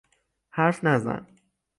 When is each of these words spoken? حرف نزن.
حرف 0.49 0.83
نزن. 0.85 1.27